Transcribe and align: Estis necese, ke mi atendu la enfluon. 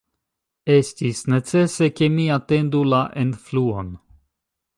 Estis 0.75 1.21
necese, 1.33 1.89
ke 1.99 2.09
mi 2.15 2.25
atendu 2.39 2.83
la 2.95 3.03
enfluon. 3.27 3.95